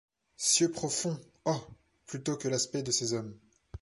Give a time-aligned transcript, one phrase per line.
[0.37, 1.19] Cieux profonds!
[1.45, 1.61] Oh!
[2.07, 3.37] plutôt que l'aspect de ces hommes